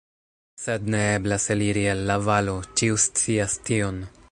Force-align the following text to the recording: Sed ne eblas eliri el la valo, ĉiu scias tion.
Sed 0.61 0.87
ne 0.93 1.01
eblas 1.17 1.45
eliri 1.57 1.85
el 1.93 2.03
la 2.13 2.17
valo, 2.29 2.57
ĉiu 2.81 3.01
scias 3.07 3.59
tion. 3.69 4.05